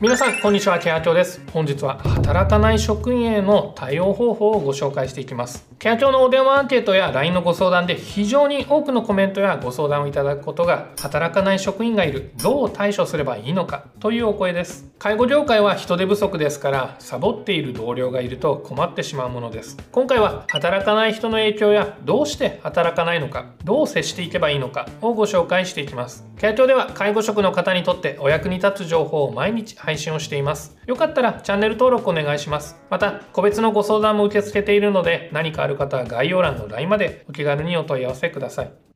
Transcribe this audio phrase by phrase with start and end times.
[0.00, 0.78] 皆さんこんにちは。
[0.78, 1.42] ケア長です。
[1.52, 5.66] 本日は働かない職員への対応方法をご紹介していきます。
[5.80, 14.88] ケア長のお電話アンケートや LINE のご相談で非常に多くのコメントやご相談をいただくことが働かない職員がいるどう対処すればいいのかというお声です。
[15.00, 19.76] 介護業界は人手不足ですからサボっている同僚がいると困ってしまうものです。
[19.90, 26.27] 今回は働かない人の影響やどうして働かないのかどう接していけばいいのかをご紹介していきます。
[26.38, 30.76] ケア庁では介護職の方にとってお役に立つ情報を毎日配信をしています。
[30.86, 32.76] よかったらチャンネル登録お願いします。
[32.90, 38.87] また、個別のご相談も受け付けているので、何かある方は概要欄の LINE までお気軽にお問い合わせください。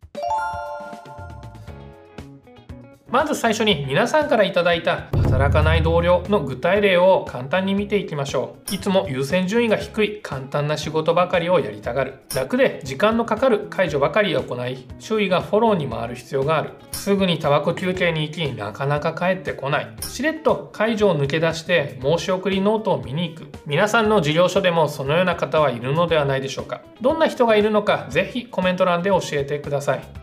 [3.13, 8.75] まず最初に皆さんから頂いた働かない同僚の具体例を簡単に見ていきましょう。
[8.75, 12.21] いつも優先順位が低い簡単な仕事ばかりをやりたがる。
[12.35, 16.71] 楽で時間のかかる介助ばかりを行い周囲がフォローに回る必要がある。
[16.93, 19.95] すぐにタバコ休憩に行きなかなか帰ってこない。
[20.01, 23.47] しれっと介助を抜け出して申し送りノートを見に行く。
[23.67, 26.81] 皆さんの事業所でもそのような方はいるのではないでしょうか。
[27.03, 30.22] どんな人がいるのかぜひコメント欄で教えてください。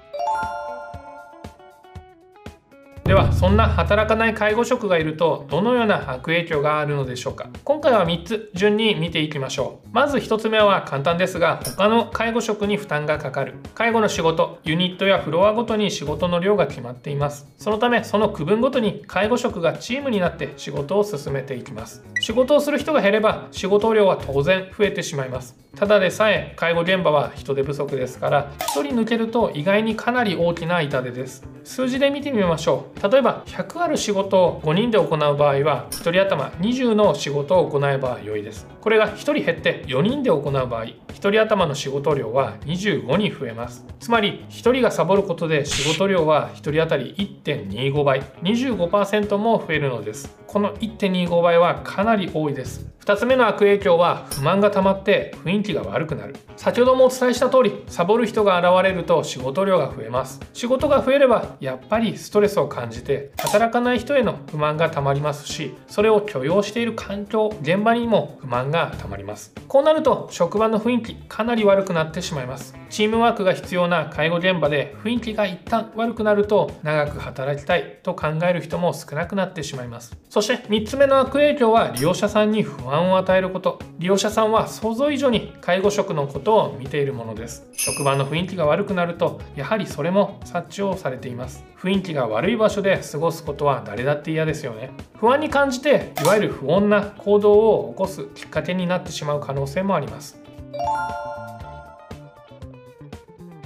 [3.10, 7.50] ではそんな働かない介護職がいるとどのような悪影響があるのでしょうか？
[7.64, 9.90] 今回は3つ順に見ていきましょう。
[9.92, 13.56] まず1つ目は簡単ですが他の介護職に負担がかかる。
[13.74, 17.48] 介護の仕事ユニットやフロアごとに仕事の量が決まっています。
[17.58, 22.04] そのためその区分ごとに介護職がチームになって仕事を進めていきます。
[22.20, 25.58] 仕事をする人が減れば仕事量は当然増えてしまいます。
[25.76, 31.48] ただでさえ介護現場は人手不足ですから1人抜けると意外にかなり大きな痛手です。
[31.64, 33.10] 数字で見てみましょう。
[33.10, 38.68] 例えば100ある仕事を5人で行う場合は1人頭20の仕事を行えば良いです。
[38.82, 43.86] これが1人減って4人で行う場合1人頭の仕事量は25に増えます。
[44.00, 47.14] つまり1人がサボることで仕事量は1人当たり
[47.46, 50.36] 1.25倍25%も増えるのです。
[50.48, 52.90] この1.25倍はかなり多いです。
[53.10, 56.36] 2つ目の悪影響は不満が溜まって雰囲気が悪くなる。
[56.58, 60.40] 先ほどもお伝えした通りサボる人が現れると仕事量が増えます。
[60.54, 69.56] 仕事が増えればやっぱりストレスを感じて働かない人への不満が溜まりますしそれを許容している環境現場にも不満が溜まります。
[69.68, 72.76] こうなると職場の雰囲気かなり悪くなってしまいます。
[72.92, 80.16] チームワークが必要な介護現場で雰囲気が一旦悪くなると長く働きたいと考える人も少なくなってしまいます。
[80.30, 83.80] そして3つ目の悪影響は利用者さんに不安を与えること。
[83.98, 87.68] 利用者さんは想像以上に介護職のことを見ているものです。
[87.74, 91.64] 職場の雰囲気が悪くなるとやはりそれも察知をされています。
[91.78, 94.92] 雰囲気が悪い場所で過ごすことは誰だって嫌ですよね。
[95.18, 100.42] 不安に感じていわゆる不穏な行動を起こすきっかけになってしまう可能性もあります。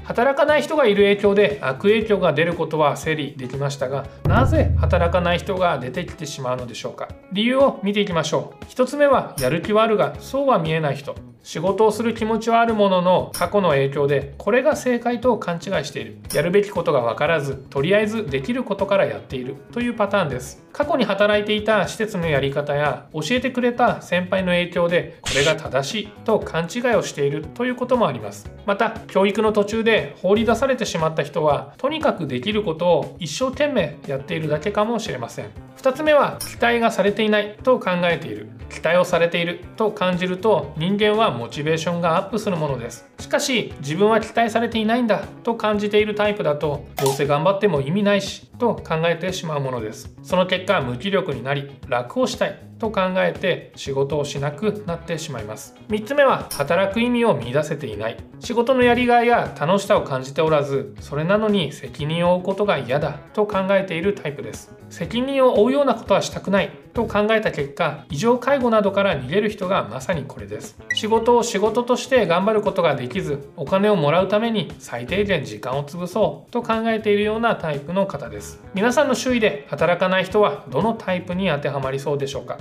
[0.03, 7.09] 働かない人がいる影響で悪影響が出ることは整理できましたがなぜ働かない人が出てきてしまうのでしょうか。
[7.31, 8.65] 理由を見ていきましょう。
[8.65, 11.32] 1つ目はやる気はあるがそうは見えない人。
[11.43, 16.17] 仕事をする気持ちはあるものの過去の影響でこれが正解と勘違いしている。
[16.33, 19.57] やるべきことが分からずとりあえずできることからやっている。
[19.73, 20.63] というパターンです。
[20.71, 27.43] 過去に働いていた施設のやり方や教えてくれた先輩の影響でこれが正しいと勘違いをしている。
[27.53, 28.49] ということもあります。
[28.65, 35.47] また教育の途中で放り出されてしまった人はとにかくできることを一生懸命やっているだけかもしれません。
[35.77, 38.47] 2つ目は期待がされていないと考えている。
[38.69, 43.05] 期待をされていると感じると人間はモチベーションがアップするものです。
[43.19, 50.15] しかし自分は期待されていないんだと感じているタイプだとどうせ頑張っても意味ないしと考えてしまうものです。
[50.23, 52.72] その結果無気力になり楽をしたい。
[52.83, 55.73] と考えて仕事をしなくなってしまいます。
[55.87, 58.17] 3つ目は働く意味を見出せていない。
[58.41, 64.75] 仕事のやりがいや楽しさを感じておらずそれなのに責任を負うことが嫌だと考えているタイプです。
[64.89, 70.77] 責任を負うようなことはしたくないと考えた結果異常介護などから逃げる人がまさにこれです。
[70.93, 78.61] 仕事を仕事として頑張ることができずお金をもらうために最低限時間を潰そうと考えているようなタイプの方です。
[78.73, 82.57] 皆さんの周囲で働かない人はどのタイプに当てはまりそうでしょうか？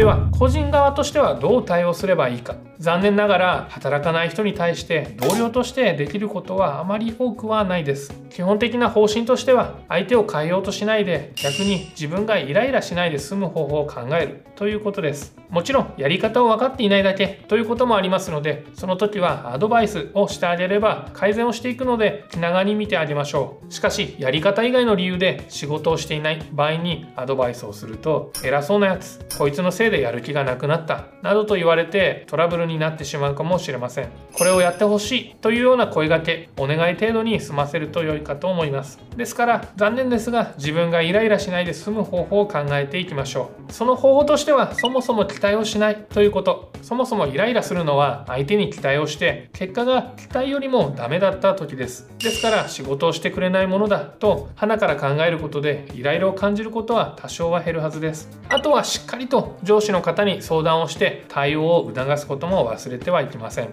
[0.00, 2.56] では個人側としてはどう対応すればいいか。
[2.78, 8.14] 残念ながら働かない人に対して同僚としてできることはあまり多くはないです。
[8.30, 14.46] 基本的な方針としては相手を変えようとしないで逆に自分がイライラしないで済む方法を考える。
[14.56, 15.36] ということです。
[15.50, 23.72] もちろんやり方を分かっていないだけということもありますのでその時はアドバイスをしてあげれば改善をしていくので気長に見てあげましょう。
[23.72, 29.20] しかしやり方以外の理由で仕事をしていない場合にアドバイスをすると偉そうなやつ。
[29.36, 34.08] こいつのせいでやる気がなくなったなどと言われてトラブルになってしまうかもしれません。
[34.36, 38.98] これをやってほしいというような声がけお願い程度に済ませると良いかと思います。
[39.16, 43.72] ですから残念ですが自分がイライラしないで済む方法を考えていきましょう。
[43.72, 46.70] その方法としてはそもそも期待をしないということ。
[46.82, 52.10] そもそもイライラするのは相手に期待をして結果が期待よりもダメだった時です。
[52.18, 58.30] ですから仕事をしてくれないものだと鼻から考えることでイライラを感じることは多少は減るはずです。
[58.48, 63.72] あとはしっかりと上司の方に相談をして対応を促すことも忘れてはいけません。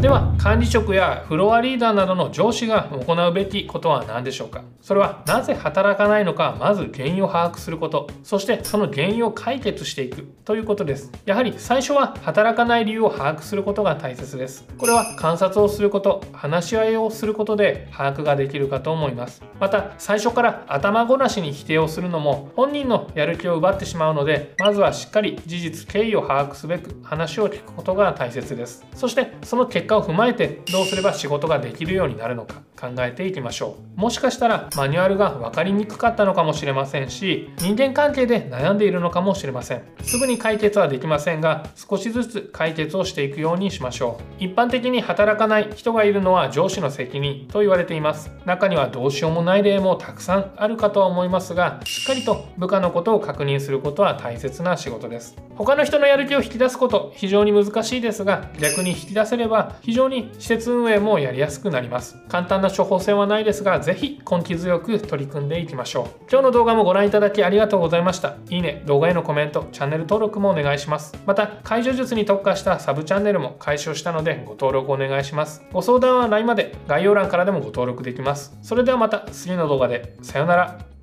[0.00, 4.62] では管理職やフロアリーダーなどの上司が行うべきことは何でしょうか？
[4.80, 6.56] それはなぜ働かないのか？
[6.60, 8.08] まず原因を把握すること。
[8.22, 11.10] そしてその原因を解決していくということです。
[11.26, 14.64] やはり最初は働かない理由を把握することが大切です。
[14.78, 19.42] これは観察をすること話し合いをすることで把握ができるかと思います。
[19.58, 28.86] また最初から頭ごなしに否定をするのも本人のやる気を奪ってしまうのでまずはしっかり事実経緯を把握すべく話を聞くことが大切です。
[28.94, 32.62] そしてその結果を踏まえてどうすれば仕事ができるようになるのか。
[32.78, 34.00] 考えていきましょう。
[34.00, 39.82] もしかしたらマニュアルが分かりにくかったのかもしれませんし人間関係で悩んでいるのかもしれません。
[40.02, 44.44] すぐに解決はできませんが少しずつ解決をしていくようにしましょう。
[44.44, 48.30] 一般的に働かない人がいるのは上司の責任と言われています。
[48.44, 55.36] 中にはどうしようもない例もたくさんあるかとは思いますがしっかりと部下のことを確認することは大切な仕事です。
[55.56, 62.16] 他の人のやる気を引き出すこと非常に難しいですが逆に引き出せれば非常に施設運営もやりやすくなります。
[62.28, 66.04] 簡単な処方箋はないですがぜひ根気強く取り組んでいきましょう。
[66.30, 68.36] 今日の動画もご覧いただきありがとうございました。
[68.50, 71.14] いいね動画へのコメントチャンネル登録もお願いします。
[71.26, 75.62] また解除術に特化したサブチャンネルも開始したのでご登録お願いします。
[75.72, 78.56] ご相談は LINE まで概要欄からでもご登録できます。
[78.62, 80.16] それではまた次の動画で。
[80.22, 80.97] さようなら。